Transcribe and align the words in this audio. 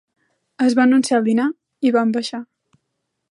Es 0.67 0.75
va 0.79 0.85
anunciar 0.85 1.19
el 1.19 1.27
dinar, 1.27 1.47
i 1.89 1.93
vam 1.97 2.17
baixar. 2.19 2.41